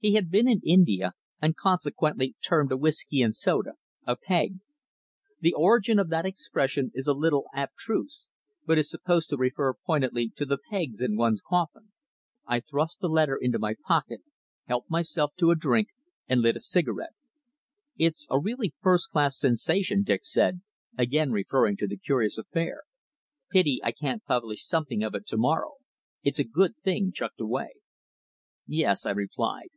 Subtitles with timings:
[0.00, 3.72] He had been in India, and consequently termed a whisky and soda
[4.06, 4.60] a "peg."
[5.40, 8.28] The origin of that expression is a little abstruse,
[8.64, 11.90] but is supposed to refer pointedly to the pegs in one's coffin.
[12.46, 14.20] I thrust the letter into my pocket,
[14.68, 15.88] helped myself to a drink,
[16.28, 17.16] and lit a cigarette.
[17.96, 20.60] "It's a really first class sensation," Dick said,
[20.96, 22.84] again referring to the curious affair.
[23.50, 25.78] "Pity I can't publish something of it to morrow.
[26.22, 27.70] It's a good thing chucked away."
[28.64, 29.70] "Yes," I replied.